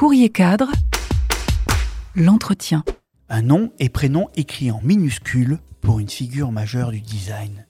[0.00, 0.70] Courrier cadre,
[2.16, 2.84] l'entretien.
[3.28, 7.66] Un nom et prénom écrits en minuscules pour une figure majeure du design.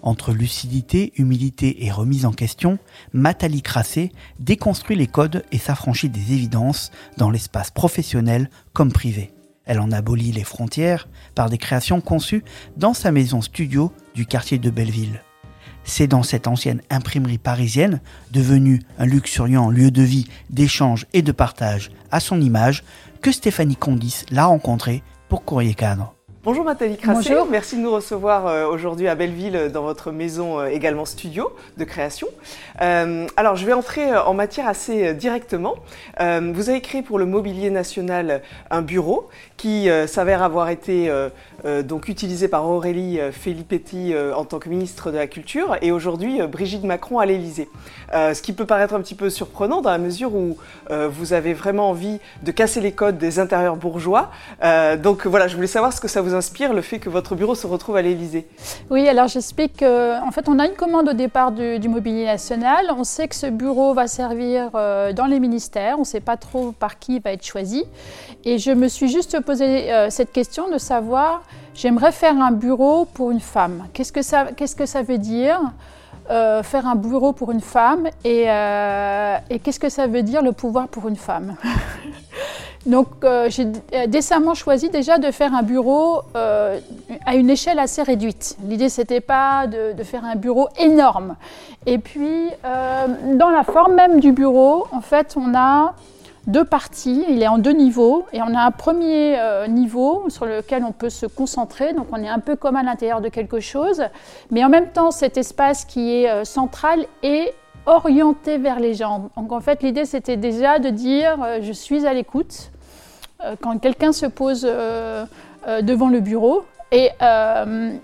[0.00, 2.78] Entre lucidité, humilité et remise en question,
[3.12, 9.34] Matali Crassé déconstruit les codes et s'affranchit des évidences dans l'espace professionnel comme privé.
[9.66, 12.42] Elle en abolit les frontières par des créations conçues
[12.78, 15.20] dans sa maison studio du quartier de Belleville.
[15.88, 18.00] C'est dans cette ancienne imprimerie parisienne,
[18.32, 22.82] devenue un luxuriant lieu de vie, d'échange et de partage à son image,
[23.22, 26.12] que Stéphanie Condis l'a rencontrée pour Courrier Cadre.
[26.46, 30.66] Bonjour Nathalie Crassé, merci de nous recevoir euh, aujourd'hui à Belleville dans votre maison euh,
[30.66, 32.28] également studio de création.
[32.80, 35.74] Euh, alors je vais entrer en matière assez directement.
[36.18, 41.10] vous avez créé pour le mobilier national un bureau qui s'avère avoir été
[41.84, 46.84] donc utilisé par Aurélie Filippetti en tant que ministre de la Culture et aujourd'hui Brigitte
[46.84, 47.68] Macron à l'Élysée.
[48.12, 50.56] ce qui peut paraître un petit peu surprenant dans la mesure où
[50.90, 54.30] vous avez vraiment envie de casser les codes des intérieurs bourgeois.
[55.02, 57.54] donc voilà, je voulais savoir ce que ça vous inspire le fait que votre bureau
[57.54, 58.46] se retrouve à l'Élysée
[58.90, 62.65] Oui, alors j'explique qu'en fait, on a une commande au départ du, Mobilier National.
[62.90, 65.96] On sait que ce bureau va servir euh, dans les ministères.
[65.96, 67.84] On ne sait pas trop par qui il va être choisi.
[68.44, 71.42] Et je me suis juste posé euh, cette question de savoir,
[71.74, 73.86] j'aimerais faire un bureau pour une femme.
[73.92, 75.60] Qu'est-ce que ça, veut dire
[76.30, 78.46] euh, faire un bureau pour une femme et
[79.62, 81.56] qu'est-ce que ça veut dire le pouvoir pour une femme?
[82.86, 83.66] Donc euh, j'ai
[84.06, 86.78] décemment choisi déjà de faire un bureau euh,
[87.26, 88.56] à une échelle assez réduite.
[88.64, 91.34] L'idée c'était pas de, faire un bureau énorme.
[91.84, 95.94] Et puis euh, dans la forme même du bureau, en fait, on a
[96.46, 97.24] deux parties.
[97.28, 99.36] Il est en deux niveaux et on a un premier
[99.68, 101.92] niveau sur lequel on peut se concentrer.
[101.92, 104.04] Donc on est un peu comme à l'intérieur de quelque chose,
[104.52, 107.52] mais en même temps cet espace qui est central est
[107.86, 109.30] orienté vers les gens.
[109.36, 112.75] Donc en fait l'idée c'était déjà de dire je suis à l'écoute euh,
[113.60, 115.24] quand quelqu'un se pose euh,
[115.66, 116.64] euh, devant le bureau.
[116.92, 117.10] Et,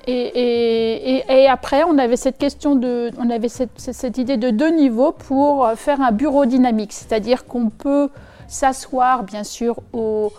[0.08, 4.70] et, et, après, on avait cette question de, on avait cette, cette idée de deux
[4.70, 8.08] niveaux pour faire un bureau dynamique, c'est-à-dire qu'on peut
[8.48, 10.32] s'asseoir bien sûr au,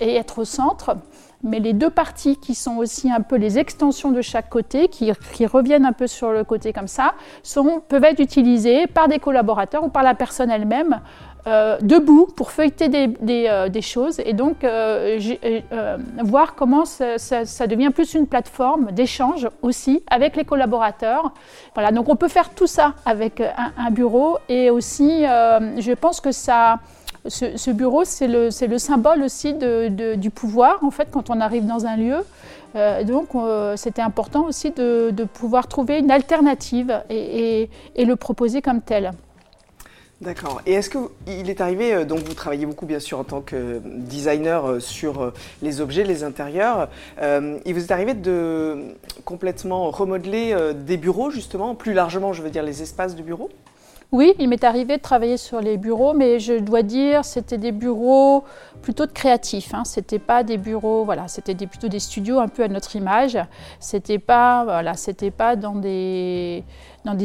[0.00, 0.96] et être au centre,
[1.42, 5.12] mais les deux parties qui sont aussi un peu les extensions de chaque côté, qui,
[5.32, 9.18] qui reviennent un peu sur le côté comme ça, sont, peuvent être utilisées par des
[9.18, 11.00] collaborateurs ou par la personne elle-même
[11.46, 15.18] euh, debout pour feuilleter des, euh, choses et donc euh,
[16.22, 21.32] voir comment ça, devient plus une plateforme d'échange aussi avec les collaborateurs.
[21.74, 26.32] Voilà, donc on peut faire tout ça avec un, bureau et aussi je pense que
[26.32, 26.80] ça,
[27.26, 31.86] ce, bureau c'est le, le, symbole aussi du pouvoir en fait quand on arrive dans
[31.86, 32.18] un lieu.
[33.06, 33.28] donc
[33.76, 39.12] c'était important aussi de, pouvoir trouver une alternative et le proposer comme tel.
[40.20, 40.60] D'accord.
[40.66, 43.80] Et est-ce qu'il est arrivé, euh, donc vous travaillez beaucoup bien sûr en tant que
[43.84, 46.88] designer euh, sur euh, les objets, les intérieurs,
[47.22, 52.64] il vous est arrivé de complètement remodeler des bureaux justement, plus largement je veux dire
[52.64, 53.50] les espaces de bureaux?
[54.10, 57.72] Oui, il m'est arrivé de travailler sur les bureaux, mais je dois dire c'était des
[57.72, 58.42] bureaux
[58.80, 59.74] plutôt de créatifs.
[59.74, 59.82] Hein.
[59.84, 63.38] C'était pas des bureaux, voilà, c'était plutôt des studios un peu à notre image.
[63.80, 66.64] C'était pas, voilà, c'était pas dans des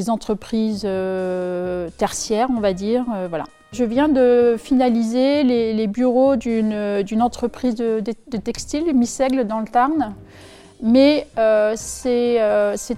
[0.09, 3.45] entreprises euh, tertiaires, on va dire, euh, voilà.
[3.71, 10.13] Je viens de finaliser les, bureaux d'une entreprise de, de, textile, Missègle, dans le Tarn.
[10.83, 12.39] Mais euh, c'est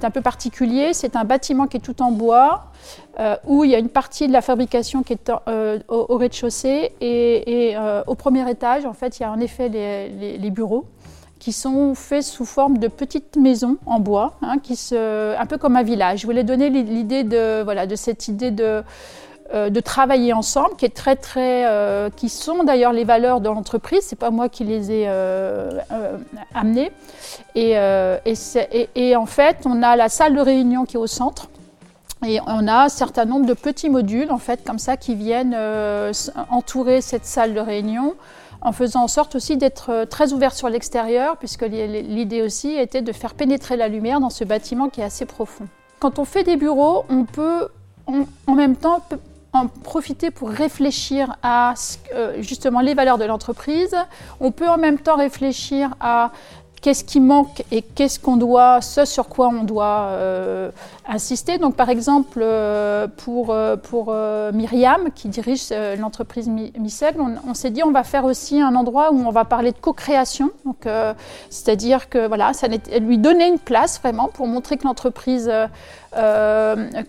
[0.04, 2.72] un peu particulier, c'est un bâtiment qui est tout en bois,
[3.18, 6.92] euh, où il y a une partie de la fabrication qui est euh, au, rez-de-chaussée
[7.00, 10.86] et, euh, au premier étage, en fait, il y a en effet les, bureaux
[11.40, 15.84] qui sont faits sous forme de petites maisons en bois, hein, un peu comme un
[15.84, 16.22] village.
[16.22, 18.84] Je voulais donner l'idée de, voilà, de cette idée de,
[19.54, 24.02] de travailler ensemble, qui est très très, qui sont d'ailleurs les valeurs de l'entreprise.
[24.02, 25.08] C'est pas moi qui les ai
[26.54, 26.92] amenées.
[27.54, 27.76] Et,
[28.96, 31.48] et, en fait, on a la salle de réunion qui est au centre,
[32.26, 35.54] et on a un certain nombre de petits modules, en fait, comme ça, qui viennent
[35.56, 36.12] euh,
[36.50, 38.16] entourer cette salle de réunion,
[38.62, 43.02] en faisant en sorte aussi d'être euh, très ouvert sur l'extérieur, puisque l'idée aussi était
[43.02, 45.68] de faire pénétrer la lumière dans ce bâtiment qui est assez profond.
[46.00, 47.68] Quand on fait des bureaux, on peut
[48.08, 49.02] en même temps
[49.56, 51.74] en profiter pour réfléchir à
[52.40, 53.96] justement les valeurs de l'entreprise.
[54.40, 56.32] On peut en même temps réfléchir à
[56.86, 60.70] qu'est-ce qui manque et qu'est-ce qu'on doit, ce sur quoi on doit euh,
[61.08, 61.58] insister.
[61.58, 64.14] Donc par exemple, euh, pour, euh, pour
[64.54, 69.18] Myriam, qui dirige l'entreprise Micel, on, s'est dit on va faire aussi un endroit où
[69.18, 70.52] on va parler de co-création.
[70.64, 70.88] Donc
[71.50, 72.68] c'est-à-dire que voilà, ça
[73.00, 75.52] lui donner une place vraiment pour montrer que l'entreprise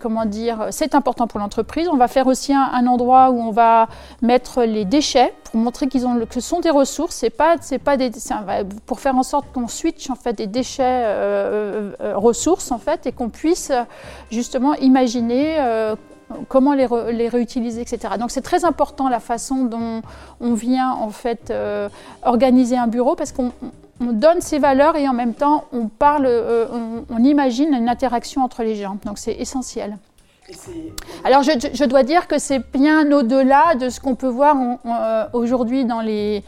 [0.01, 1.89] comment dire, c'est important pour l'entreprise.
[1.89, 3.89] On va faire aussi un, endroit où on va
[4.23, 7.15] mettre les déchets pour montrer qu'ils ont, que ce sont des ressources.
[7.17, 8.11] C'est pas, c'est pas des,
[8.87, 13.07] pour faire en sorte qu'on switch en fait des déchets euh, euh, ressources en fait
[13.07, 13.73] et qu'on puisse
[14.31, 15.95] justement imaginer euh,
[16.49, 18.15] comment les, les, réutiliser, etc.
[18.19, 20.03] Donc c'est très important la façon dont
[20.41, 21.53] on vient en fait
[22.23, 23.53] organiser un bureau parce qu'on
[24.01, 26.29] donne ces valeurs et en même temps on parle,
[27.11, 28.99] on, imagine une interaction entre les gens.
[29.05, 29.97] Donc c'est essentiel.
[31.25, 34.57] Alors je, je, dois dire que c'est bien au-delà de ce qu'on peut voir
[35.33, 36.45] aujourd'hui dans les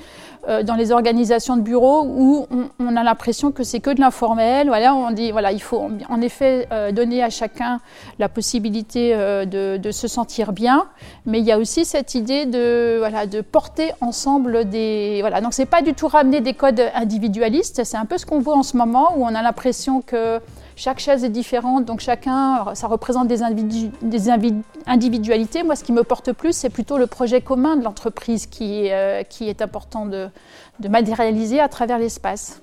[0.49, 2.47] euh, dans les organisations de bureaux où
[2.79, 4.69] on, a l'impression que c'est que de l'informel.
[4.69, 7.81] Voilà, on dit voilà, il faut en effet euh, donner à chacun
[8.19, 10.87] la possibilité euh, de, se sentir bien,
[11.27, 15.43] mais il y a aussi cette idée de voilà de porter ensemble des voilà.
[15.43, 17.83] Donc c'est pas du tout ramener des codes individualistes.
[17.85, 20.41] C'est un peu ce qu'on voit en ce moment où on a l'impression que
[20.79, 23.39] chaque chaise est différente, donc chacun, ça représente des,
[24.01, 24.31] des
[24.87, 25.65] individualités.
[25.65, 29.25] Moi, ce qui me porte plus, c'est plutôt le projet commun de l'entreprise qui, euh,
[29.41, 30.31] est important de
[30.89, 32.63] matérialiser à travers l'espace.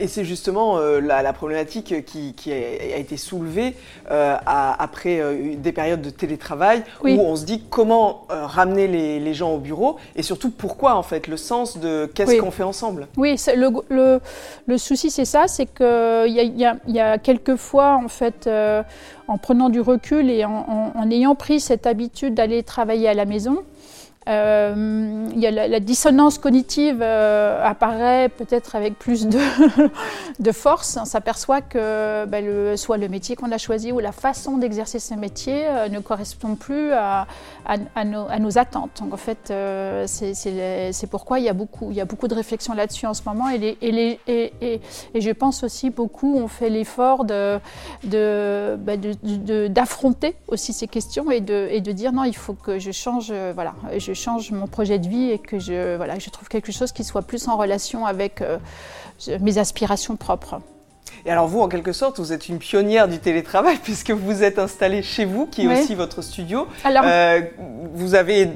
[0.00, 3.74] Et c'est justement euh, la, problématique qui, a, été soulevée
[4.10, 9.54] euh, après euh, des périodes de télétravail où on se dit comment ramener les, gens
[9.54, 13.08] au bureau et surtout pourquoi en fait, le sens de qu'est-ce qu'on fait ensemble.
[13.16, 14.20] Oui, le, le,
[14.66, 15.84] le, souci c'est ça, c'est qu'il
[16.28, 18.48] y a, y, a, quelques fois en fait,
[19.28, 23.64] en prenant du recul et en ayant pris cette habitude d'aller travailler à la maison,
[24.26, 29.38] euh, y a la, dissonance cognitive euh, apparaît peut-être avec plus de,
[30.38, 30.98] de force.
[31.00, 35.14] On s'aperçoit que ben, soit le métier qu'on a choisi ou la façon d'exercer ce
[35.14, 37.26] métier euh, ne correspond plus à,
[38.04, 39.02] nos, attentes.
[39.02, 39.52] Donc en fait,
[40.06, 43.50] c'est pourquoi il y, a beaucoup, y a beaucoup de réflexions là-dessus en ce moment.
[43.50, 44.80] Et, les, et, les, et,
[45.14, 47.60] et, je pense aussi beaucoup ont fait l'effort d'affronter
[48.04, 52.78] de, ben, de, de, aussi ces questions et de, de dire non, il faut que
[52.78, 53.32] je change.
[53.54, 53.74] voilà,
[54.14, 57.22] change mon projet de vie et que je, voilà, je trouve quelque chose qui soit
[57.22, 58.58] plus en relation avec euh,
[59.40, 60.60] mes aspirations propres.
[61.26, 64.58] Et alors vous, en quelque sorte, vous êtes une pionnière du télétravail puisque vous êtes
[64.58, 66.66] installée chez vous, qui est aussi votre studio.
[66.84, 67.40] Alors, euh,
[67.94, 68.50] vous avez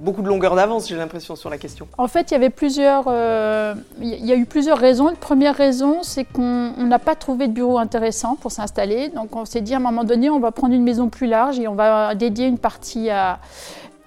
[0.00, 1.86] beaucoup de longueur d'avance, j'ai l'impression, sur la question.
[1.98, 5.08] En fait, il y avait plusieurs, euh, il y a eu plusieurs raisons.
[5.08, 9.08] Une première raison, c'est qu'on n'a pas trouvé de bureau intéressant pour s'installer.
[9.10, 11.60] Donc on s'est dit à un moment donné, on va prendre une maison plus large
[11.60, 13.38] et on va dédier une partie à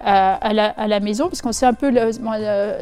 [0.04, 1.92] à, la, maison, parce qu'on sait un peu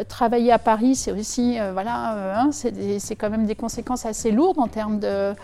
[0.09, 4.31] travailler à Paris, c'est aussi, euh, voilà, euh, hein, c'est quand même des conséquences assez
[4.31, 5.35] lourdes en termes de,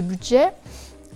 [0.00, 0.48] budget.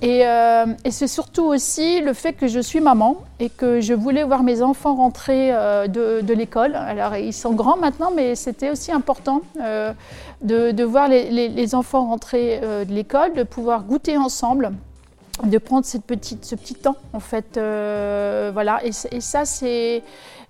[0.02, 4.24] Euh, et, c'est surtout aussi le fait que je suis maman et que je voulais
[4.24, 5.52] voir mes enfants rentrer
[5.88, 6.74] de, l'école.
[6.74, 12.92] Alors ils sont grands maintenant, mais c'était aussi important de, voir les, enfants rentrer de
[12.92, 14.72] l'école, de pouvoir goûter ensemble
[15.44, 20.02] de prendre cette petite, ce petit temps en fait euh, voilà et, ça c'est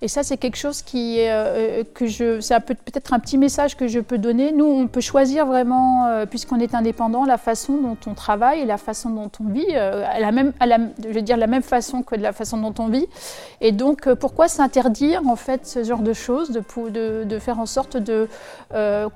[0.03, 3.87] et ça, c'est quelque chose qui, euh, que je, c'est peut-être un petit message que
[3.87, 4.51] je peux donner.
[4.51, 8.65] Nous, on peut choisir vraiment, euh, puisqu'on est indépendant, la façon dont on travaille et
[8.65, 11.47] la façon dont on vit, euh, à la même, à la, je veux dire la
[11.47, 13.07] même façon que de la façon dont on vit.
[13.61, 17.65] Et donc, pourquoi s'interdire en fait ce genre de choses, de, de, de faire en
[17.65, 18.27] sorte de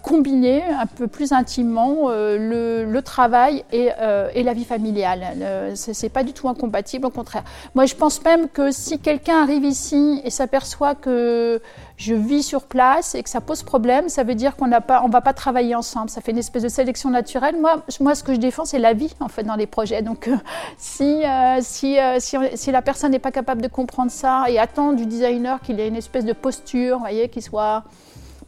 [0.04, 3.90] combiner un peu plus intimement le, le, travail et,
[4.34, 5.36] et, la vie familiale.
[5.76, 7.44] C'est pas du tout incompatible, au contraire.
[7.76, 11.62] Moi, je pense même que si quelqu'un arrive ici et s'aperçoit que
[11.98, 15.02] je vis sur place et que ça pose problème, ça veut dire qu'on n'a pas,
[15.04, 16.10] on va pas travailler ensemble.
[16.10, 17.56] Ça fait une espèce de sélection naturelle.
[17.60, 20.02] Moi, moi ce que je défends, c'est la vie en fait dans les projets.
[20.02, 20.38] Donc, euh,
[20.78, 24.94] si, euh, si, euh, si, la personne n'est pas capable de comprendre ça et attend
[24.94, 27.84] du designer qu'il ait une espèce de posture, voyez, qu'il soit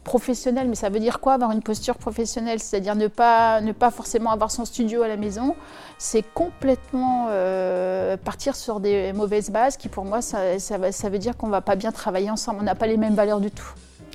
[0.04, 2.60] professionnel, mais ça veut dire quoi avoir une posture professionnelle?
[2.60, 5.54] C'est-à-dire ne pas, ne pas forcément avoir son studio à la maison.
[5.98, 11.36] C'est complètement euh, partir sur des mauvaises bases qui, pour moi, ça, ça, veut dire
[11.36, 12.58] qu'on ne va pas bien travailler ensemble.
[12.60, 13.68] On n'a pas les mêmes valeurs du tout.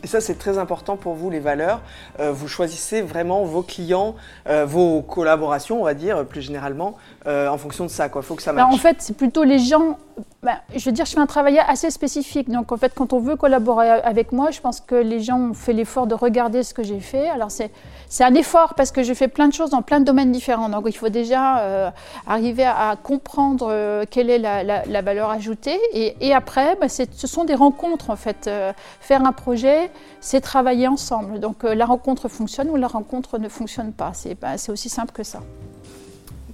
[0.04, 1.82] Et ça, c'est très important pour vous, les valeurs.
[2.20, 4.16] Euh, vous choisissez vraiment vos clients,
[4.48, 8.10] euh, vos collaborations, on va dire, plus généralement, en fonction de ça.
[8.14, 8.74] Il faut que ça marche.
[8.74, 9.98] en fait, c'est plutôt les gens
[10.46, 12.52] ben, je veux dire, je fais un travail assez spécifique.
[12.52, 15.54] Donc, en fait, quand on veut collaborer avec moi, je pense que les gens ont
[15.56, 17.28] fait l'effort de regarder ce que j'ai fait.
[17.30, 17.72] Alors, c'est,
[18.10, 20.70] c'est un effort parce que je fais plein de choses dans plein de domaines différents.
[20.70, 21.90] Donc, il faut déjà euh,
[22.28, 25.80] arriver à, comprendre euh, quelle est la, valeur ajoutée.
[25.94, 28.46] Et, après, ben, ce sont des rencontres, en fait.
[28.46, 29.90] Euh, faire un projet,
[30.22, 31.40] c'est travailler ensemble.
[31.40, 34.12] Donc, la rencontre fonctionne ou la rencontre ne fonctionne pas.
[34.14, 35.40] C'est, ben, c'est aussi simple que ça.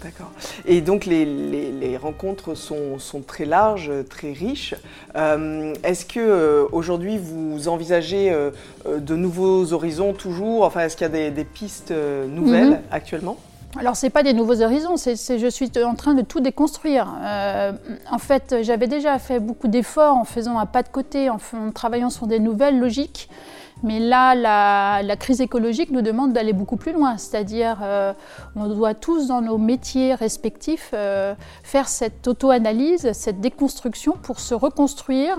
[0.03, 0.31] D'accord.
[0.65, 4.73] Et donc les, rencontres sont, très larges, très riches.
[5.15, 8.51] Euh, est-ce que euh, aujourd'hui vous envisagez euh,
[8.87, 10.63] de nouveaux horizons toujours?
[10.63, 12.81] Enfin, est-ce qu'il y a des, pistes nouvelles mhm.
[12.91, 13.37] actuellement?
[13.79, 17.07] Alors, ce n'est pas des nouveaux horizons, je suis en train de tout déconstruire.
[18.11, 21.37] en fait, j'avais déjà fait beaucoup d'efforts en faisant un pas de côté, en
[21.73, 23.29] travaillant sur des nouvelles logiques.
[23.83, 24.35] Mais là,
[25.01, 28.13] la, crise écologique nous demande d'aller beaucoup plus loin, c'est-à-dire euh,
[28.55, 34.53] on doit tous dans nos métiers respectifs euh, faire cette auto-analyse, cette déconstruction pour se
[34.53, 35.37] reconstruire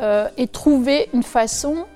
[0.00, 1.86] euh, et trouver une façon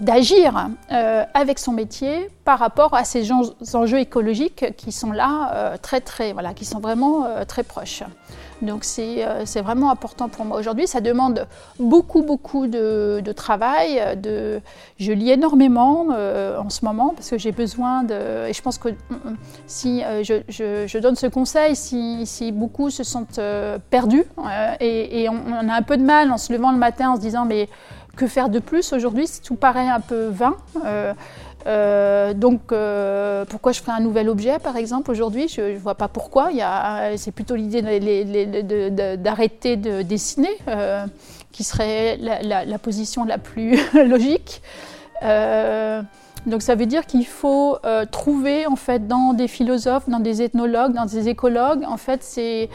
[0.00, 3.30] d'agir avec son métier par rapport à ces
[3.74, 8.02] enjeux écologiques qui sont là très très voilà qui sont vraiment très proches.
[8.62, 10.86] Donc euh, c'est vraiment important pour moi aujourd'hui.
[10.86, 11.46] Ça demande
[11.78, 14.00] beaucoup, beaucoup de, travail.
[14.16, 14.60] De,
[14.98, 18.48] je lis énormément euh, en ce moment parce que j'ai besoin de...
[18.48, 19.36] Et je pense que mm, mm,
[19.66, 23.40] si euh, je, donne ce conseil, si, beaucoup se sentent
[23.90, 24.24] perdus
[24.80, 27.44] et, on, a un peu de mal en se levant le matin en se disant
[27.44, 27.68] mais
[28.16, 30.56] que faire de plus aujourd'hui Tout paraît un peu vain.
[31.66, 35.48] Euh, donc, euh, pourquoi je ferais un nouvel objet, par exemple, aujourd'hui?
[35.48, 36.50] Je ne vois pas pourquoi.
[37.16, 37.82] C'est plutôt l'idée
[39.16, 41.04] d'arrêter de, dessiner, euh,
[41.52, 44.62] qui serait la, position la plus logique.
[45.22, 47.78] donc, ça veut dire qu'il faut
[48.12, 52.68] trouver, en fait, dans des philosophes, dans des ethnologues, dans des écologues, en fait, c'est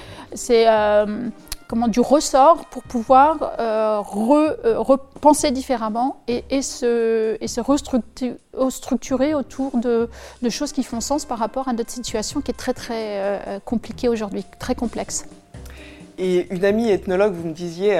[1.72, 4.02] comment, du ressort pour pouvoir euh,
[4.66, 7.62] euh, repenser différemment et, se, et se
[8.54, 10.10] restructurer autour de,
[10.50, 14.10] choses qui font sens par rapport à notre situation qui est très très euh, compliquée
[14.10, 15.26] aujourd'hui, très complexe.
[16.18, 17.98] Et une amie ethnologue, vous me disiez,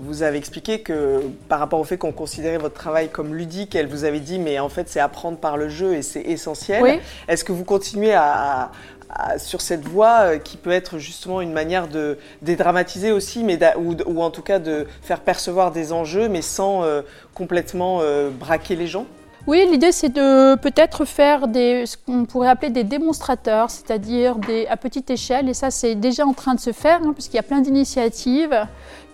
[0.00, 3.86] vous, avez expliqué que par rapport au fait qu'on considérait votre travail comme ludique, elle
[3.86, 7.00] vous avait dit, mais en fait c'est apprendre par le jeu et c'est essentiel.
[7.28, 8.72] Est-ce que vous continuez à,
[9.38, 14.22] sur cette voie euh, qui peut être justement une manière de dédramatiser aussi, mais ou,
[14.22, 17.02] en tout cas de faire percevoir des enjeux, mais sans euh,
[17.34, 19.06] complètement euh, braquer les gens
[19.46, 24.36] oui, l'idée c'est de peut-être faire des, ce qu'on pourrait appeler des démonstrateurs, c'est-à-dire
[24.68, 27.40] à petite échelle, et ça c'est déjà en train de se faire, hein, puisqu'il y
[27.40, 28.54] a plein d'initiatives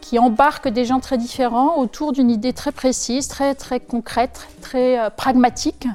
[0.00, 4.99] qui embarquent des gens très différents autour d'une idée très précise, très, très concrète, très
[5.17, 5.87] pragmatique.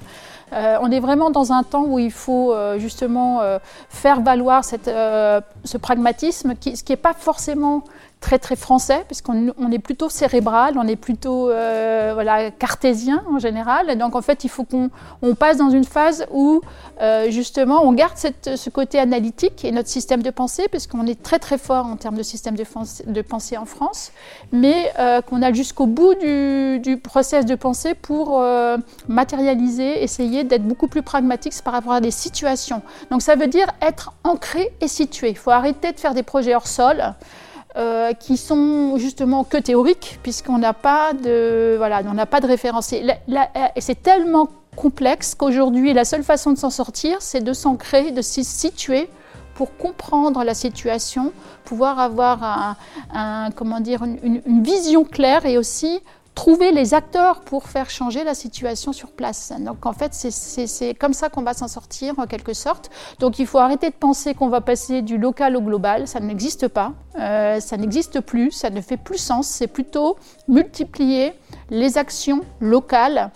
[0.53, 3.58] Euh, on est vraiment dans un temps où il faut euh, justement euh,
[3.89, 7.84] faire valoir ce pragmatisme, ce qui n'est pas forcément
[8.22, 13.40] très très français, puisqu'on on est plutôt cérébral, on est plutôt euh, voilà, cartésien en
[13.40, 13.98] général.
[13.98, 14.90] Donc en fait, il faut qu'on
[15.24, 16.62] on passe dans une phase où
[17.01, 21.40] euh, justement on garde ce côté analytique et notre système de pensée, puisqu'on est très
[21.40, 22.63] très fort en termes de système de,
[23.08, 24.12] de pensée en France,
[24.51, 28.40] mais euh, qu'on a jusqu'au bout du, du, process de pensée pour
[29.08, 32.84] matérialiser, essayer d'être beaucoup plus pragmatique par rapport à des situations.
[33.10, 35.30] Donc ça veut dire être ancré et situé.
[35.30, 37.16] Il faut arrêter de faire des projets hors sol.
[37.78, 42.48] Euh, qui sont justement que théoriques, puisqu'on n'a pas de, voilà, on n'a pas de
[42.48, 43.18] référentiel.
[43.78, 48.44] c'est tellement complexe qu'aujourd'hui, la seule façon de s'en sortir, c'est de s'ancrer, de s'y
[48.44, 49.08] situer
[49.54, 51.32] pour comprendre la situation,
[51.63, 52.75] pouvoir avoir
[53.13, 56.01] un, comment dire, une, vision claire et aussi
[56.41, 59.53] trouver les acteurs pour faire changer la situation sur place.
[59.60, 62.89] Donc en fait, c'est comme ça qu'on va s'en sortir en quelque sorte.
[63.19, 66.67] Donc il faut arrêter de penser qu'on va passer du local au global, ça n'existe
[66.67, 70.17] pas, euh, ça n'existe plus, ça ne fait plus sens, c'est plutôt
[70.48, 71.33] multiplier
[71.69, 73.29] les actions locales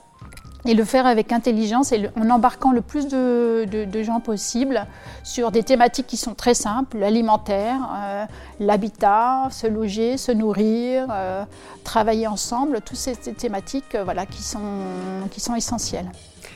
[0.65, 4.85] et le faire avec intelligence et en embarquant le plus de, gens possible
[5.23, 8.25] sur des thématiques qui sont très simples, l'alimentaire, euh,
[8.59, 11.43] l'habitat, se loger, se nourrir, euh,
[11.83, 14.59] travailler ensemble, toutes ces thématiques euh, voilà, qui, sont,
[15.31, 16.09] qui sont essentielles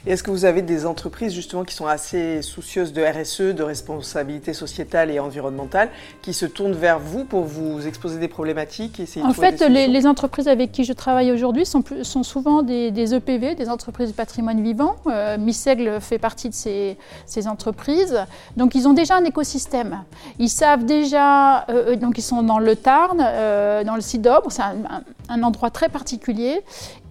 [0.09, 4.53] est-ce que vous avez des entreprises justement qui sont assez soucieuses de RSE, de responsabilité
[4.53, 5.89] sociétale et environnementale,
[6.23, 10.47] qui se tournent vers vous pour vous exposer des problématiques et En fait, les, entreprises
[10.47, 14.95] avec qui je travaille aujourd'hui sont, sont, souvent des, EPV, des entreprises de patrimoine vivant.
[15.05, 16.97] Euh, Missègle fait partie de ces,
[17.27, 18.17] ces, entreprises.
[18.57, 20.03] Donc ils ont déjà un écosystème.
[20.39, 24.63] Ils savent déjà, euh, donc ils sont dans le Tarn, euh, dans le Sidobre, c'est
[24.63, 25.03] un
[25.43, 26.61] endroit très particulier.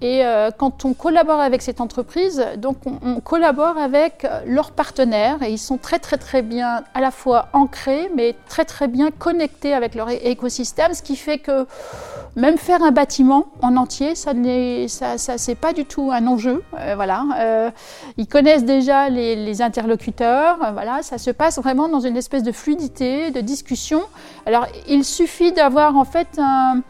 [0.00, 5.50] Et euh, quand on collabore avec cette entreprise, donc on, collabore avec leurs partenaires et
[5.50, 9.74] ils sont très très très bien à la fois ancrés, mais très très bien connectés
[9.74, 11.66] avec leur écosystème, ce qui fait que
[12.36, 16.62] même faire un bâtiment en entier, ça n'est ça, ça pas du tout un enjeu.
[16.78, 17.70] Euh, voilà, euh,
[18.16, 20.58] ils connaissent déjà les, les interlocuteurs.
[20.72, 24.02] voilà, ça se passe vraiment dans une espèce de fluidité, de discussion.
[24.46, 26.82] Alors il suffit d'avoir en fait un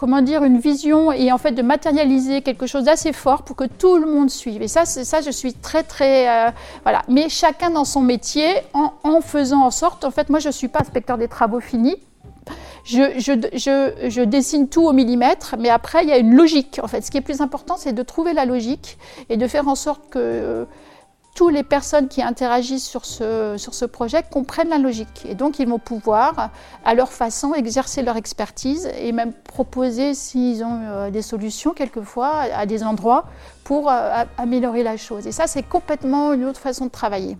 [0.00, 3.64] comment dire, une vision et en fait de matérialiser quelque chose d'assez fort pour que
[3.64, 4.62] tout le monde suive.
[4.62, 6.50] Et ça, ça, je suis très très euh,
[6.84, 7.02] voilà.
[7.08, 10.80] Mais chacun dans son métier, en, faisant en sorte, en fait, moi, je suis pas
[10.80, 11.96] inspecteur des travaux finis.
[12.82, 16.80] Je, je, je, je, dessine tout au millimètre, mais après, il y a une logique.
[16.82, 18.96] En fait, ce qui est plus important, c'est de trouver la logique
[19.28, 20.66] et de faire en sorte que
[21.34, 25.26] toutes les personnes qui interagissent sur ce, sur ce projet comprennent la logique.
[25.28, 26.50] Et donc, ils vont pouvoir,
[26.84, 32.42] à leur façon, exercer leur expertise et même proposer, s'ils ont euh, des solutions, quelquefois,
[32.54, 33.26] à, des endroits
[33.64, 35.26] pour euh, améliorer la chose.
[35.26, 37.36] Et ça, c'est complètement une autre façon de travailler.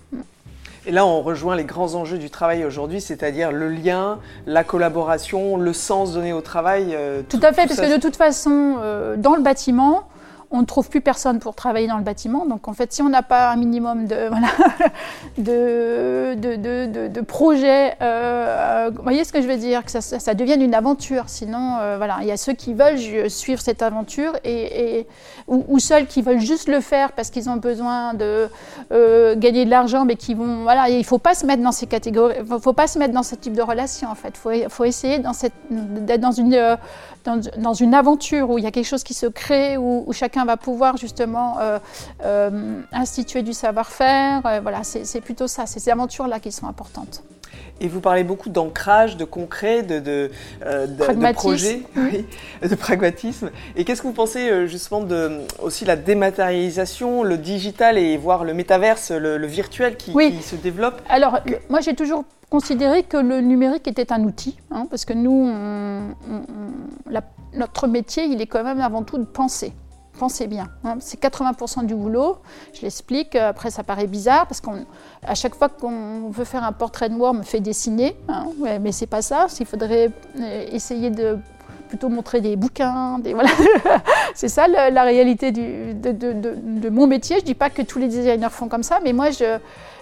[0.86, 5.58] Et là, on rejoint les grands enjeux du travail aujourd'hui, c'est-à-dire le lien, la collaboration,
[5.58, 6.94] le sens donné au travail.
[6.94, 8.76] Euh, tout, à fait, parce que de toute façon,
[9.18, 10.04] dans le bâtiment,
[10.52, 12.44] on ne trouve plus personne pour travailler dans le bâtiment.
[12.44, 14.48] Donc en fait, si on n'a pas un minimum de, voilà,
[15.38, 20.34] de, de, de, projets, euh, euh, vous voyez ce que je veux dire, que ça,
[20.34, 21.24] devienne une aventure.
[21.28, 25.06] Sinon, euh, voilà, il y a ceux qui veulent suivre cette aventure et,
[25.46, 28.48] ou, ou, ceux qui veulent juste le faire parce qu'ils ont besoin de
[29.34, 32.60] gagner de l'argent, mais qui vont, il faut pas se mettre dans ces catégories, il
[32.60, 34.34] faut pas se mettre dans ce type de relation en fait.
[34.52, 36.76] Il faut, essayer d'être dans une
[37.24, 40.56] dans, une aventure où il y a quelque chose qui se crée, où, chacun va
[40.56, 41.78] pouvoir justement euh,
[42.24, 44.44] euh, instituer du savoir-faire.
[44.46, 47.22] Euh, voilà, c'est plutôt ça, c'est ces aventures-là qui sont importantes.
[47.80, 51.82] Et vous parlez beaucoup d'ancrage, de concret, de, de, de, projet,
[52.62, 53.50] de pragmatisme.
[53.76, 58.54] Et qu'est-ce que vous pensez justement de aussi la dématérialisation, le digital et voir le
[58.54, 63.88] métaverse, le, virtuel qui, qui, se développe Alors, moi j'ai toujours considérer que le numérique
[63.88, 65.50] était un outil, hein, parce que nous,
[67.54, 69.72] notre métier, il est quand même avant tout de penser.
[70.20, 70.68] Penser bien.
[70.84, 70.96] Hein.
[71.00, 72.36] C'est 80% du boulot.
[72.74, 73.36] Je l'explique.
[73.36, 77.38] Après, ça paraît bizarre parce qu'à chaque fois qu'on veut faire un portrait moi, on
[77.38, 78.14] me fait dessiner.
[78.28, 78.48] Hein.
[78.82, 79.46] Mais c'est pas ça.
[79.58, 81.38] Il faudrait euh, essayer de
[81.88, 83.18] plutôt montrer des bouquins.
[83.18, 83.34] Des,
[84.34, 87.38] c'est ça la, réalité du, de, de, de, mon métier.
[87.40, 89.58] Je dis pas que tous les designers font comme ça, mais moi, je,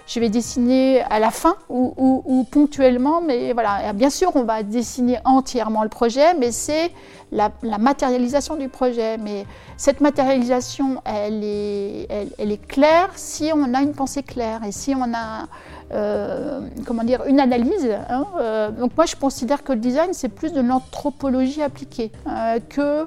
[0.09, 3.93] je vais dessiner à la fin ou, ponctuellement, mais voilà.
[3.93, 6.91] Bien sûr, on va dessiner entièrement le projet, mais c'est
[7.31, 9.17] la, matérialisation du projet.
[9.19, 9.45] Mais
[9.77, 12.07] cette matérialisation, elle est,
[12.39, 15.45] elle, est, claire si on a une pensée claire et si on a
[15.91, 17.89] euh, comment dire, une analyse.
[18.09, 22.59] Hein, euh, donc moi, je considère que le design, c'est plus de l'anthropologie appliquée euh,
[22.67, 23.05] que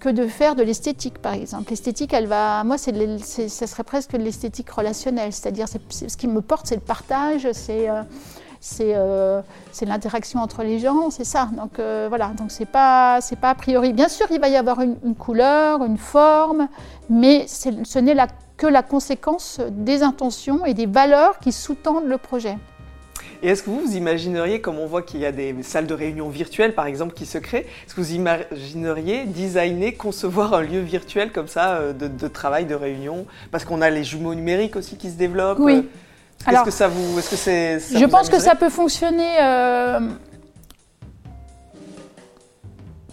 [0.00, 1.70] que de faire de l'esthétique, par exemple.
[1.70, 6.40] L'esthétique, elle va, moi, c'est, ça serait presque de l'esthétique relationnelle, c'est-à-dire ce qui me
[6.40, 8.02] porte, c'est le partage, c'est, euh,
[8.80, 9.42] euh,
[9.82, 11.48] l'interaction entre les gens, c'est ça.
[11.56, 13.92] Donc euh, voilà, donc c'est pas, c'est pas a priori.
[13.92, 16.68] Bien sûr, il va y avoir une, couleur, une forme,
[17.10, 18.16] mais ce n'est
[18.56, 22.56] que la conséquence des intentions et des valeurs qui sous-tendent le projet.
[23.42, 25.94] Et est-ce que vous, vous imagineriez, comme on voit qu'il y a des salles de
[25.94, 30.80] réunion virtuelles par exemple qui se créent, est-ce que vous imagineriez designer, concevoir un lieu
[30.80, 33.26] virtuel comme ça euh, de, travail, de réunion?
[33.50, 35.60] Parce qu'on a les jumeaux numériques aussi qui se développent.
[35.60, 35.88] Oui.
[36.48, 40.00] Euh, est-ce que ça vous, est-ce que c'est Je pense que ça peut fonctionner euh,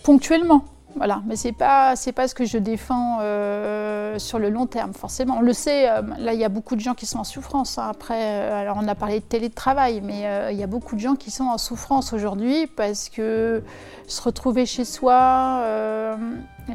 [0.04, 0.66] ponctuellement.
[0.98, 4.94] Voilà, mais c'est pas c'est pas ce que je défends euh, sur le long terme
[4.94, 5.38] forcément.
[5.40, 7.78] On le sait, euh, là il y a beaucoup de gens qui sont en souffrance.
[7.78, 7.88] Hein.
[7.90, 11.16] Après, euh, alors on a parlé de télétravail, mais il y a beaucoup de gens
[11.16, 13.62] qui sont en souffrance aujourd'hui parce que
[14.08, 15.64] se retrouver chez soi,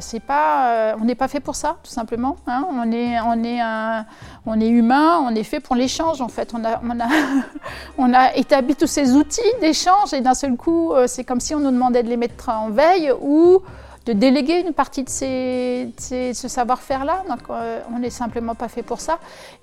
[0.00, 2.36] c'est pas, on n'est pas fait pour ça, tout simplement.
[2.46, 2.66] Hein.
[2.70, 4.04] On est on est un,
[4.44, 6.52] on est humain, on est fait pour l'échange en fait.
[6.54, 7.08] On a on a
[7.96, 11.60] on a établi tous ces outils d'échange et d'un seul coup, c'est comme si on
[11.60, 13.62] nous demandait de les mettre en veille ou
[14.06, 17.22] de déléguer une partie de, ce savoir-faire-là.
[17.28, 19.18] Donc, euh, on n'est simplement pas fait pour ça.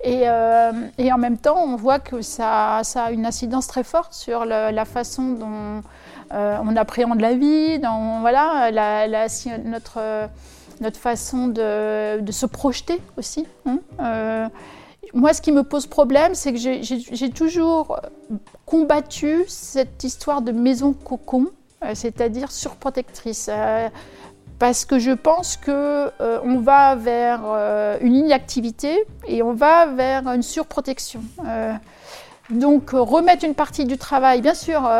[0.06, 4.44] Euh, et, en même temps, on voit que ça, a une incidence très forte sur
[4.44, 5.82] la façon dont
[6.32, 8.70] euh, on appréhende la vie, dans, voilà,
[9.64, 10.28] notre,
[10.80, 13.46] notre façon de, se projeter aussi.
[13.66, 14.50] Hein.
[15.14, 17.98] moi, ce qui me pose problème, c'est que j'ai toujours
[18.66, 21.46] combattu cette histoire de maison cocon,
[21.94, 23.50] c'est-à-dire surprotectrice
[24.58, 30.26] parce que je pense que euh, va vers euh, une inactivité et on va vers
[30.28, 31.20] une surprotection.
[31.46, 31.72] Euh,
[32.50, 34.90] donc remettre une partie du travail, bien sûr,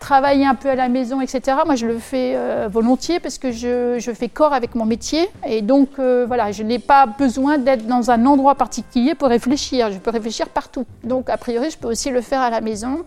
[0.00, 1.58] travailler un peu à la maison, etc.
[1.64, 2.36] Moi, je le fais
[2.66, 5.30] volontiers parce que je, je, fais corps avec mon métier.
[5.46, 9.92] Et donc, voilà, je n'ai pas besoin d'être dans un endroit particulier pour réfléchir.
[9.92, 10.84] Je peux réfléchir partout.
[11.04, 13.04] Donc, a priori, je peux aussi le faire à la maison.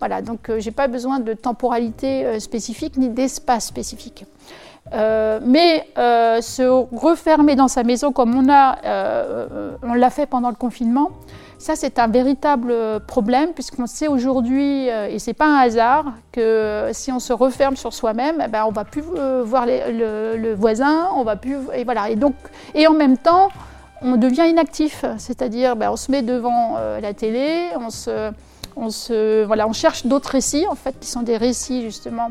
[0.00, 4.24] Voilà, donc je n'ai pas besoin de temporalité spécifique ni d'espace spécifique.
[4.92, 10.26] Euh, mais euh, se refermer dans sa maison comme on a, euh, on l'a fait
[10.26, 11.10] pendant le confinement,
[11.58, 12.74] ça c'est un véritable
[13.06, 17.92] problème puisqu'on sait aujourd'hui, et c'est pas un hasard, que si on se referme sur
[17.92, 19.02] soi-même, eh ben, on va plus
[19.44, 22.08] voir le, voisin, on va plus, et voilà.
[22.08, 22.34] Et donc,
[22.74, 23.48] et en même temps,
[24.00, 28.32] on devient inactif, c'est-à-dire ben, on se met devant la télé, on se,
[28.76, 32.30] on se, voilà, on cherche d'autres récits en fait qui sont des récits justement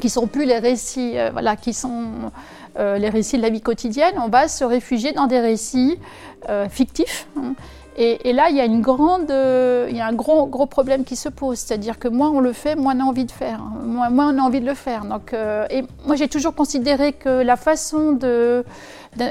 [0.00, 2.30] qui sont plus les récits, euh, voilà, qui sont
[2.78, 5.98] euh, les récits de la vie quotidienne, on va se réfugier dans des récits
[6.48, 7.26] euh, fictifs.
[7.36, 7.54] Hein.
[7.98, 11.16] Et, là, il y a, une grande, il y a un gros, gros problème qui
[11.16, 14.34] se pose, c'est-à-dire que moins on le fait, moins on a envie de faire, moins,
[14.34, 15.06] on a envie de le faire.
[15.06, 18.64] Donc, et moi, j'ai toujours considéré que la façon de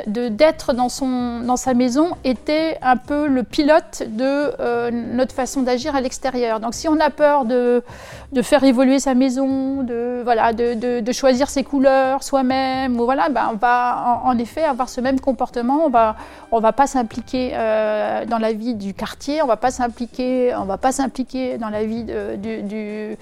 [0.08, 5.62] d'être dans, son, dans sa maison était un peu le pilote de euh, notre façon
[5.62, 6.60] d'agir à l'extérieur.
[6.60, 7.84] Donc si on a peur de,
[8.32, 13.49] de, faire évoluer sa maison, de, voilà, de, de choisir ses couleurs soi-même, voilà, ben
[13.54, 15.86] on va en, effet avoir ce même comportement.
[15.86, 16.15] On va,
[16.51, 20.65] on va pas s'impliquer euh, dans la vie du quartier, on va pas s'impliquer, on
[20.65, 23.15] va pas s'impliquer dans la vie euh,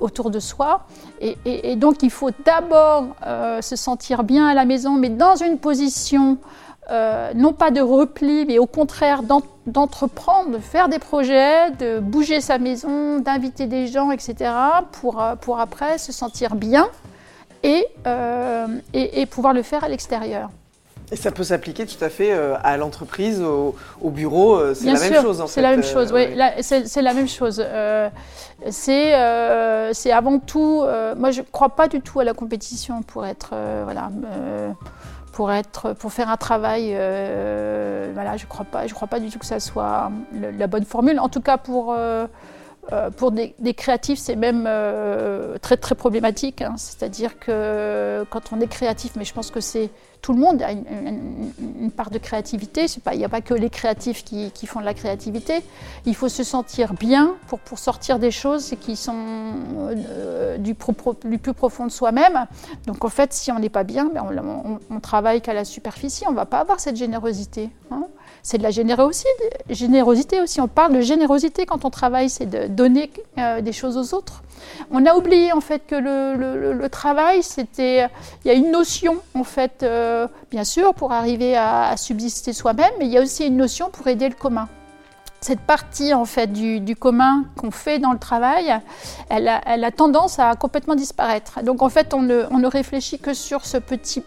[0.00, 0.86] autour de soi.
[1.20, 3.16] Et, donc il faut d'abord
[3.60, 6.38] se sentir bien à la maison, mais dans une position
[6.90, 12.40] euh, non pas de repli, mais au contraire d'entreprendre, de faire des projets, de bouger
[12.40, 14.50] sa maison, d'inviter des gens, etc.,
[14.90, 16.88] pour, euh, pour après se sentir bien
[17.64, 20.50] euh, et, et, pouvoir le faire à l'extérieur.
[21.12, 25.40] Et ça peut s'appliquer tout à fait à l'entreprise, au, bureau, c'est la, même chose
[25.40, 25.52] en fait.
[25.54, 26.28] C'est la même chose, oui,
[26.60, 27.64] c'est la même chose.
[28.70, 29.12] c'est
[30.12, 30.84] avant tout,
[31.16, 34.10] moi je ne crois pas du tout à la compétition pour être, voilà,
[35.32, 36.90] pour, être, pour faire un travail.
[36.94, 40.10] Euh, voilà, je ne crois, pas, je crois pas du tout que ça soit
[40.58, 41.18] la bonne formule.
[41.18, 41.96] En tout cas, pour,
[42.92, 44.64] euh, euh, pour des, créatifs, c'est même
[45.60, 46.62] très, très problématique.
[46.62, 46.74] Hein.
[46.76, 49.90] C'est-à-dire que quand on est créatif, mais je pense que c'est
[50.22, 52.86] tout le monde a une, part de créativité.
[53.12, 55.62] il n'y a pas que les créatifs qui, font de la créativité.
[56.06, 61.54] Il faut se sentir bien pour, pour sortir des choses qui sont euh, du, plus
[61.54, 62.46] profond de soi-même.
[62.86, 66.24] Donc en fait, si on n'est pas bien, ben, on, on, travaille qu'à la superficie.
[66.28, 67.70] On ne va pas avoir cette générosité.
[67.90, 68.06] Hein
[68.42, 69.28] c'est de la générosité,
[69.68, 70.60] générosité aussi.
[70.60, 74.42] On parle de générosité quand on travaille, c'est de donner euh, des choses aux autres.
[74.90, 78.08] On a oublié en fait que le, travail, c'était,
[78.44, 82.92] il y a une notion en fait, euh, bien sûr, pour arriver à, subsister soi-même,
[82.98, 84.68] mais il y a aussi une notion pour aider le commun
[85.42, 88.78] cette partie en fait du, commun qu'on fait dans le travail,
[89.30, 91.62] elle a, tendance à complètement disparaître.
[91.62, 94.22] Donc en fait, on ne réfléchit que sur ce petit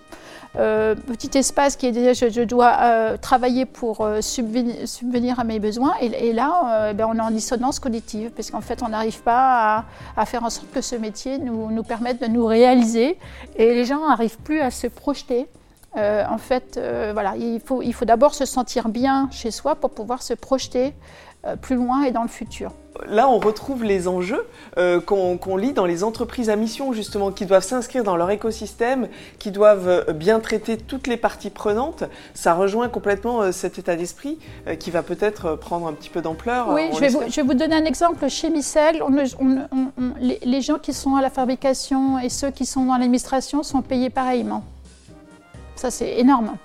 [0.55, 5.59] euh, petit espace qui est déjà, je, dois euh, travailler pour euh, subvenir, à mes
[5.59, 5.93] besoins.
[5.99, 9.85] Et, là, ben, on est en dissonance cognitive, parce qu'en fait, on n'arrive pas
[10.15, 13.17] à, faire en sorte que ce métier nous, nous permette de nous réaliser.
[13.55, 15.47] Et les gens n'arrivent plus à se projeter.
[15.95, 16.79] en fait,
[17.13, 20.93] voilà, il faut, il faut d'abord se sentir bien chez soi pour pouvoir se projeter
[21.61, 22.71] plus loin et dans le futur
[23.07, 24.45] là, on retrouve les enjeux
[24.77, 29.07] euh, qu'on lit dans les entreprises à mission, justement, qui doivent s'inscrire dans leur écosystème,
[29.39, 32.03] qui doivent euh, bien traiter toutes les parties prenantes.
[32.33, 34.37] Ça rejoint complètement euh, cet état d'esprit
[34.79, 36.69] qui va peut-être prendre un petit peu d'ampleur.
[36.69, 38.27] Oui, je vais, vous, donner un exemple.
[38.29, 39.03] Chez Micel,
[40.19, 44.09] les, gens qui sont à la fabrication et ceux qui sont dans l'administration sont payés
[44.09, 44.63] pareillement.
[45.75, 46.55] Ça, c'est énorme.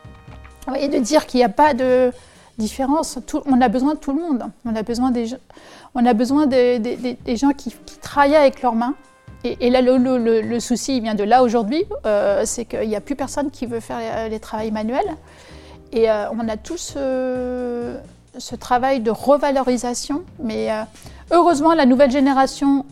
[0.78, 2.12] Et de dire qu'il n'y a pas de
[2.58, 4.44] différence, on a besoin de tout le monde.
[4.64, 5.38] On a besoin des gens
[5.94, 8.94] on a besoin des, gens qui, travaillent avec leurs mains.
[9.44, 13.50] Et, là, le, souci vient de là aujourd'hui, euh, c'est qu'il n'y a plus personne
[13.50, 15.16] qui veut faire les, travaux manuels.
[15.92, 20.22] Et euh, on a tous ce, travail de revalorisation.
[20.42, 20.82] Mais euh,
[21.30, 22.84] heureusement, la nouvelle génération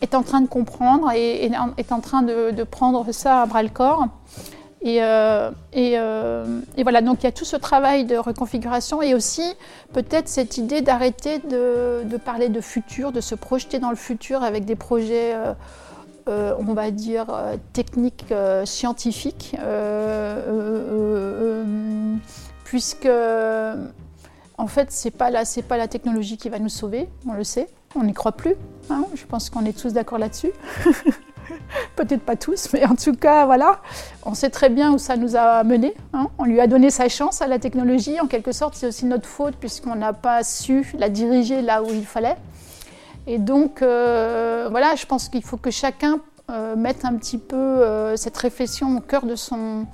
[0.00, 3.68] est en train de comprendre et est en train de prendre ça à bras le
[3.68, 4.06] corps.
[4.84, 9.54] Euh, euh, et, voilà, donc il y a tout ce travail de reconfiguration et aussi
[9.92, 14.64] peut-être cette idée d'arrêter de, parler de futur, de se projeter dans le futur avec
[14.64, 15.34] des projets,
[16.28, 17.26] euh, on va dire,
[17.72, 19.56] techniques, scientifiques,
[22.64, 23.08] puisque
[24.58, 27.44] en fait, ce n'est pas, la, pas la technologie qui va nous sauver, on le
[27.44, 28.54] sait, on n'y croit plus.
[28.90, 30.52] Hein, je pense qu'on est tous d'accord là-dessus.
[31.96, 33.80] Peut-être pas tous, mais en tout cas, voilà.
[34.24, 35.94] On sait très bien où ça nous a mené.
[36.12, 36.28] Hein.
[36.38, 38.20] On lui a donné sa chance à la technologie.
[38.20, 41.88] En quelque sorte, c'est aussi notre faute puisqu'on n'a pas su la diriger là où
[41.90, 42.36] il fallait.
[43.26, 46.18] Et donc, voilà, je pense qu'il faut que chacun
[46.76, 47.84] mette un petit peu
[48.16, 49.86] cette réflexion au cœur de son,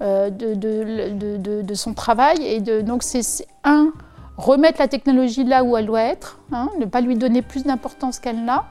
[0.00, 2.38] de, de, son travail.
[2.42, 3.92] Et donc, c'est un,
[4.36, 8.18] remettre la technologie là où elle doit être, hein, ne pas lui donner plus d'importance
[8.18, 8.64] qu'elle n'a.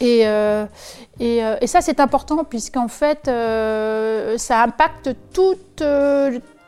[0.00, 0.64] Et, euh,
[1.20, 5.82] euh, et, ça, c'est important puisqu'en fait, euh, ça impacte toute,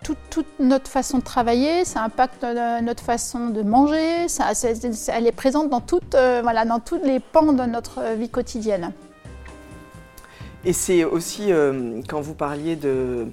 [0.03, 2.45] toute, notre façon de travailler, ça impacte
[2.83, 4.53] notre façon de manger, ça,
[5.09, 8.93] elle est présente dans, toute, voilà, dans tous les pans de notre vie quotidienne.
[10.65, 11.53] Et c'est aussi,
[12.07, 13.29] quand vous parliez de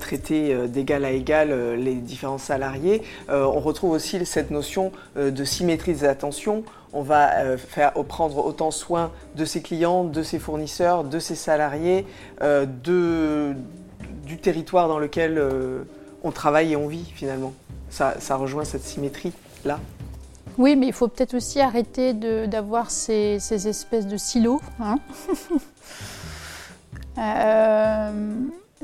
[0.00, 6.04] traiter d'égal à égal les différents salariés, on retrouve aussi cette notion de symétrie des
[6.04, 11.18] attentions on va euh, faire, prendre autant soin de ses clients, de ses fournisseurs, de
[11.18, 12.06] ses salariés,
[12.42, 15.84] euh, du territoire dans lequel euh,
[16.22, 17.52] on travaille et on vit finalement.
[17.90, 19.80] Ça, rejoint cette symétrie-là.
[20.58, 24.60] Oui, mais il faut peut-être aussi arrêter d'avoir ces, espèces de silos.
[24.80, 24.98] Hein.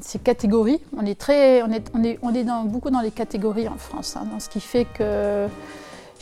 [0.01, 0.81] ces catégories.
[0.97, 4.17] On est, très, on est, on est, on est beaucoup dans les catégories en France,
[4.17, 5.49] hein, dans ce qui fait que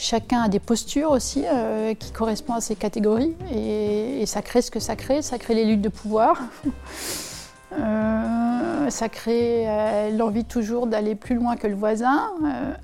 [0.02, 4.70] Chacun a des postures aussi euh, qui correspondent à ces catégories et, ça crée ce
[4.70, 6.40] que ça crée, ça crée les luttes de pouvoir.
[7.74, 8.41] Euh,
[8.90, 12.30] ça crée euh, l'envie toujours d'aller plus loin que le voisin,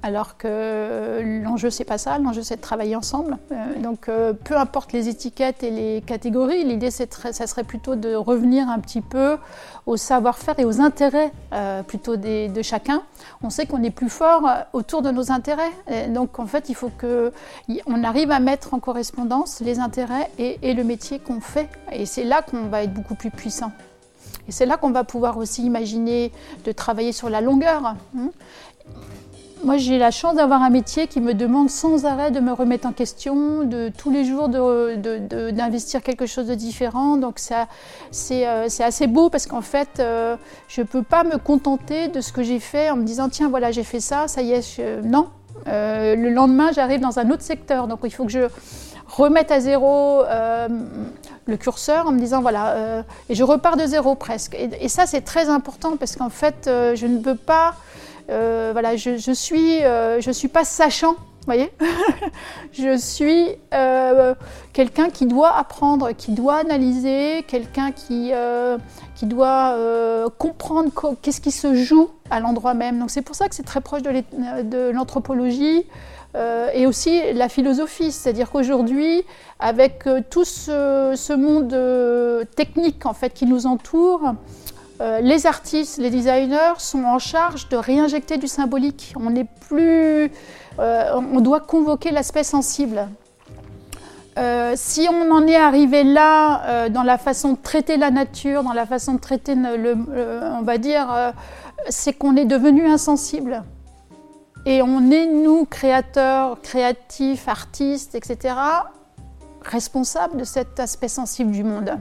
[0.03, 3.39] alors que l'enjeu c'est pas ça, l'enjeu c'est de travailler ensemble.
[3.83, 4.09] donc
[4.45, 9.01] peu importe les étiquettes et les catégories, l'idée ça serait plutôt de revenir un petit
[9.01, 9.37] peu
[9.89, 13.03] au savoir-faire et aux intérêts euh, plutôt de chacun.
[13.43, 15.73] On sait qu'on est plus fort euh, autour de nos intérêts.
[16.11, 20.85] donc en fait, il faut qu'on arrive à mettre en correspondance les intérêts et, le
[20.85, 21.69] métier qu'on fait.
[21.91, 23.73] Et c'est là qu'on va être beaucoup plus puissant.
[24.49, 26.33] Et c'est là qu'on va pouvoir aussi imaginer
[26.65, 27.85] de travailler sur la longueur.
[27.85, 28.31] Hein
[29.65, 32.87] moi, j'ai la chance d'avoir un métier qui me demande sans arrêt de me remettre
[32.87, 37.17] en question, de tous les jours d'investir quelque chose de différent.
[37.17, 37.65] Donc, euh,
[38.11, 40.37] c'est assez beau parce qu'en fait, euh,
[40.69, 43.49] je ne peux pas me contenter de ce que j'ai fait en me disant tiens,
[43.49, 44.81] voilà, j'ai fait ça, ça y est.
[45.03, 45.29] Non.
[45.67, 47.89] Euh, le lendemain, j'arrive dans un autre secteur.
[47.89, 48.47] Donc, il faut que je
[49.09, 50.23] remette à zéro
[51.47, 54.55] le curseur en me disant voilà, et je repars de zéro presque.
[54.55, 57.75] Et, ça, c'est très important parce qu'en fait, je ne peux pas
[58.31, 61.17] euh, voilà, je, je suis, euh, je suis pas sachant,
[61.47, 61.73] voyez
[62.73, 64.35] Je suis euh,
[64.75, 68.33] quelqu'un qui doit apprendre, qui doit analyser, quelqu'un qui,
[69.15, 69.75] qui doit
[70.39, 70.91] comprendre
[71.23, 72.99] qu'est-ce qui se joue à l'endroit même.
[72.99, 75.87] Donc c'est pour ça que c'est très proche de l'anthropologie.
[76.35, 79.25] Et aussi la philosophie, c'est-à-dire qu'aujourd'hui,
[79.59, 84.35] avec tout ce, monde technique en fait qui nous entoure,
[85.01, 89.15] euh, les artistes, les designers sont en charge de réinjecter du symbolique.
[89.17, 90.31] On n'est plus,
[90.81, 93.07] euh, on doit convoquer l'aspect sensible.
[94.39, 98.73] Euh, si on en est arrivé là dans la façon de traiter la nature, dans
[98.73, 99.97] la façon de traiter le,
[100.59, 101.33] on va dire,
[101.89, 103.63] c'est qu'on est devenu insensible.
[104.69, 108.55] Et on est, nous, créateurs, créatifs, artistes, etc.,
[109.63, 111.93] responsables de cet aspect sensible du monde.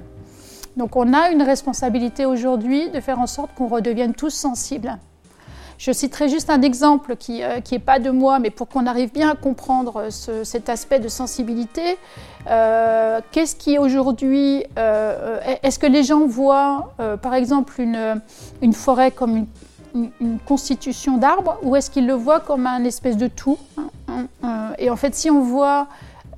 [0.76, 4.98] Donc on a une responsabilité aujourd'hui de faire en sorte qu'on redevienne tous sensibles.
[5.78, 9.14] Je citerai juste un exemple qui n'est euh, pas de moi, mais pour qu'on arrive
[9.14, 11.98] bien à comprendre cet aspect de sensibilité.
[12.50, 18.22] Euh, qu'est-ce qui aujourd'hui, euh, est-ce que les gens voient par exemple une,
[18.62, 19.48] une, forêt comme une,
[19.96, 23.58] une constitution d'arbres ou est-ce qu'ils le voient comme un espèce de tout
[24.78, 25.88] Et en fait, si on voit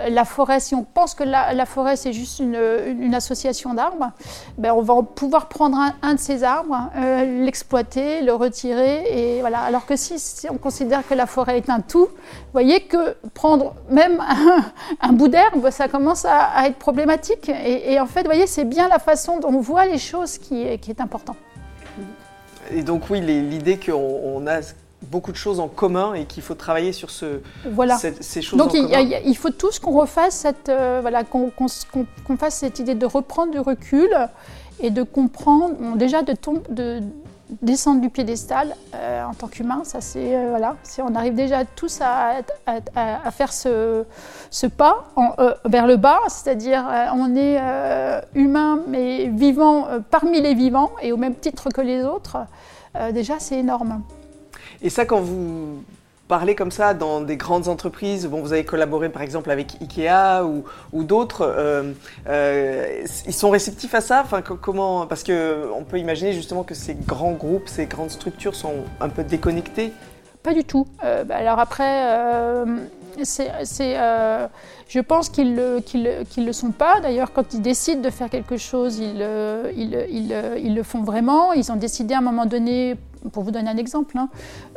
[0.07, 4.11] la forêt, si on pense que la, forêt c'est juste une, association d'arbres,
[4.57, 9.03] ben on va pouvoir prendre un, de ces arbres, euh, l'exploiter, le retirer,
[9.37, 9.59] et voilà.
[9.59, 13.73] Alors que si, on considère que la forêt est un tout, vous voyez que prendre
[13.89, 14.23] même
[15.01, 17.49] un, bout d'herbe, ça commence à, être problématique.
[17.49, 20.77] Et, en fait, vous voyez, c'est bien la façon dont on voit les choses qui
[20.79, 21.35] qui est important.
[22.71, 24.59] Et donc oui, l'idée qu'on a
[25.03, 27.39] beaucoup de choses en commun et qu'il faut travailler sur ce,
[27.71, 27.97] voilà.
[27.97, 29.19] ces choses Donc en il, commun.
[29.25, 31.51] il faut tous qu'on refasse cette, euh, voilà, qu'on
[32.37, 34.09] fasse cette idée de reprendre du recul
[34.81, 36.35] et de comprendre, déjà de,
[36.69, 37.01] de
[37.61, 41.99] descendre du piédestal euh, en tant qu'humain, ça c'est euh, voilà, on arrive déjà tous
[42.01, 42.41] à,
[42.95, 44.03] à, faire ce,
[44.49, 45.33] ce pas en,
[45.65, 47.59] vers le bas, c'est-à-dire on est
[48.35, 52.37] humain mais vivant parmi les vivants et au même titre que les autres,
[53.13, 54.03] déjà c'est énorme.
[54.81, 55.83] Et ça, quand vous
[56.29, 60.45] parlez comme ça dans des grandes entreprises, bon, vous avez collaboré par exemple avec Ikea
[60.93, 61.91] ou, d'autres, euh,
[62.27, 64.23] euh, ils sont réceptifs à ça?
[64.61, 69.09] Comment, Parce qu'on peut imaginer justement que ces grands groupes, ces grandes structures sont un
[69.09, 69.91] peu déconnectés
[70.43, 70.85] Pas du tout.
[71.01, 72.63] Bah, alors après,
[73.23, 73.49] c'est,
[74.87, 75.79] je pense qu'ils ne
[76.45, 76.99] le, sont pas.
[77.01, 79.25] D'ailleurs, quand ils décident de faire quelque chose, ils,
[79.75, 81.53] ils, ils, le font vraiment.
[81.53, 82.97] Ils ont décidé à un moment donné,
[83.31, 84.29] pour vous donner un exemple, hein,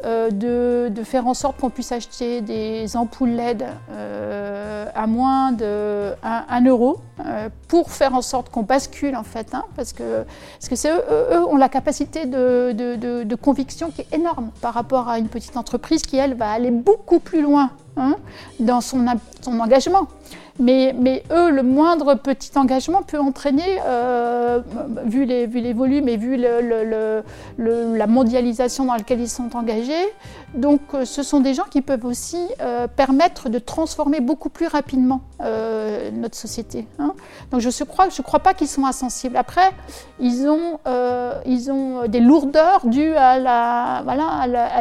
[0.04, 6.12] euh, de, faire en sorte qu'on puisse acheter des ampoules LED euh, à moins de
[6.22, 11.04] 1, euro euh, pour faire en sorte qu'on bascule en fait, hein, parce que, eux,
[11.32, 16.02] eux, ont la capacité de, conviction qui est énorme par rapport à une petite entreprise
[16.02, 18.16] qui elle va aller beaucoup plus loin hein,
[18.60, 19.04] dans son,
[19.40, 20.08] son engagement.
[20.58, 24.60] Mais, eux, le moindre petit engagement peut entraîner, euh,
[25.04, 29.92] vu, les, volumes et vu la mondialisation dans laquelle ils sont engagés,
[30.54, 34.66] donc euh, ce sont des gens qui peuvent aussi euh, permettre de transformer beaucoup plus
[34.66, 35.22] rapidement
[36.12, 36.86] notre société.
[36.98, 37.14] Hein.
[37.50, 39.36] Donc je ne crois, pas qu'ils sont insensibles.
[39.36, 39.72] Après,
[40.20, 40.78] ils ont,
[42.08, 43.38] des lourdeurs dues à,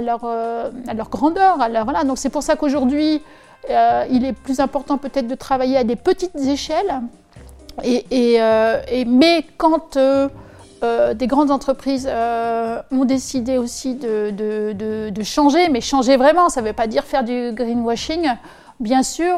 [0.01, 1.57] leur, grandeur.
[2.05, 3.21] Donc c'est pour ça qu'aujourd'hui,
[3.69, 7.02] euh, il est plus important peut-être de travailler à des petites échelles.
[7.84, 8.06] Et,
[8.39, 10.28] euh, mais quand euh,
[11.13, 16.88] des grandes entreprises ont décidé aussi de, changer, mais changer vraiment, ça ne veut pas
[16.88, 18.30] dire faire du greenwashing.
[18.80, 19.38] Bien sûr,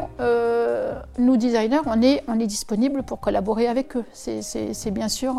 [1.18, 4.04] nous designers, on est, on est pour collaborer avec eux.
[4.12, 5.34] C'est bien sûr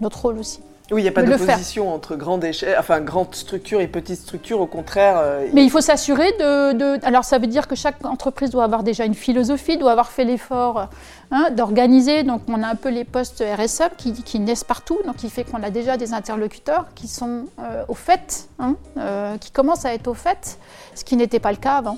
[0.00, 0.60] notre rôle aussi.
[0.90, 4.60] Oui, il n'y a pas d'opposition entre grande, échelle, enfin, grande structure et petite structure,
[4.60, 5.16] au contraire.
[5.16, 8.82] Euh, Mais il faut s'assurer de, Alors, ça veut dire que chaque entreprise doit avoir
[8.82, 10.90] déjà une philosophie, doit avoir fait l'effort
[11.30, 12.22] hein, d'organiser.
[12.22, 15.62] Donc, on a un peu les postes RSE qui, naissent partout, donc qui fait qu'on
[15.62, 20.08] a déjà des interlocuteurs qui sont euh, au fait, hein, euh, qui commencent à être
[20.08, 20.58] au fait,
[20.94, 21.96] ce qui n'était pas le cas avant.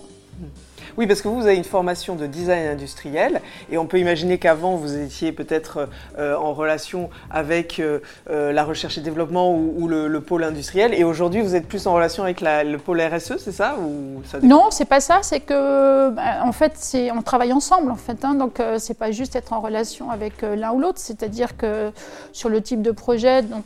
[0.96, 4.76] Oui, parce que vous, avez une formation de design industriel et on peut imaginer qu'avant,
[4.76, 7.98] vous étiez peut-être euh, en relation avec euh,
[8.30, 11.92] euh, la recherche et développement ou, le, pôle industriel et aujourd'hui, vous êtes plus en
[11.92, 15.20] relation avec le pôle RSE, c'est ça ou ça Non, c'est pas ça.
[15.22, 18.24] C'est que, bah, en fait, on travaille ensemble, en fait.
[18.24, 20.98] Hein, donc, c'est pas juste être en relation avec l'un ou l'autre.
[20.98, 21.90] C'est-à-dire que
[22.32, 23.64] sur le type de projet, donc,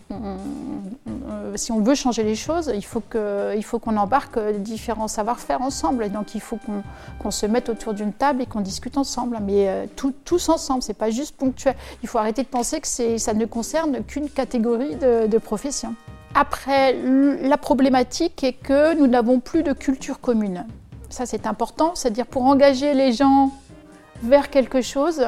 [1.55, 3.01] si on veut changer les choses, il faut
[3.79, 6.11] qu'on embarque différents savoir-faire ensemble.
[6.11, 6.83] Donc, il faut qu'on
[7.19, 9.87] qu'on se mette autour d'une table et qu'on discute ensemble, mais euh,
[10.25, 11.75] tous ensemble, c'est pas juste ponctuel.
[12.03, 15.95] Il faut arrêter de penser que ça ne concerne qu'une catégorie de, de professions.
[16.35, 20.65] Après, la problématique est que nous n'avons plus de culture commune.
[21.09, 23.51] Ça, c'est important, c'est-à-dire pour engager les gens
[24.23, 25.27] vers quelque chose.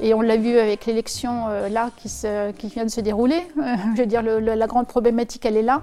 [0.00, 2.08] Et on l'a vu avec l'élection euh, là qui,
[2.68, 3.46] vient de se dérouler.
[3.96, 5.82] je veux dire, la grande problématique, elle est là.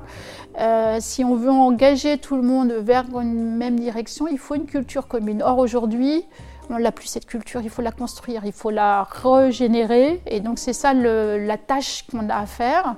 [0.60, 4.66] Euh, si on veut engager tout le monde vers une même direction, il faut une
[4.66, 5.42] culture commune.
[5.42, 6.26] Or, aujourd'hui,
[6.70, 10.22] on n'a plus cette culture, il faut la construire, il faut la régénérer.
[10.28, 12.96] Et donc, c'est ça la tâche qu'on a à faire.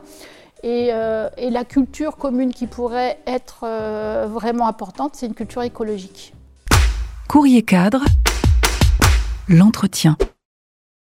[0.63, 3.65] Et, euh, et, la culture commune qui pourrait être
[4.28, 6.34] vraiment importante, c'est une culture écologique.
[7.28, 8.04] Courrier cadre
[9.52, 10.16] l'entretien.